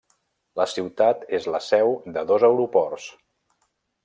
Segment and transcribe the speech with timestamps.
[0.61, 3.07] La ciutat és la seu de dos aeroports.